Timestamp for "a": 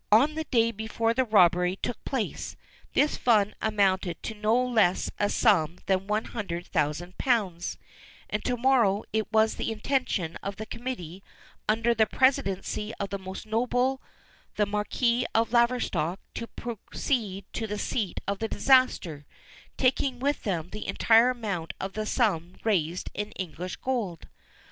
5.19-5.29